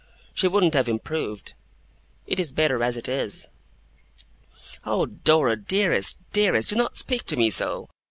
She 0.33 0.47
wouldn't 0.47 0.73
have 0.73 0.89
improved. 0.89 1.53
It 2.25 2.39
is 2.39 2.51
better 2.51 2.81
as 2.83 2.97
it 2.97 3.07
is.' 3.07 3.47
'Oh, 4.83 5.05
Dora, 5.05 5.55
dearest, 5.55 6.17
dearest, 6.31 6.71
do 6.71 6.75
not 6.75 6.97
speak 6.97 7.23
to 7.25 7.37
me 7.37 7.51
so. 7.51 7.87